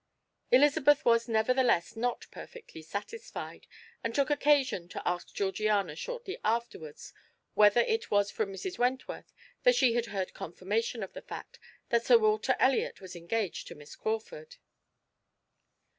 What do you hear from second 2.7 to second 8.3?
satisfied, and took occasion to ask Georgiana shortly afterwards whether it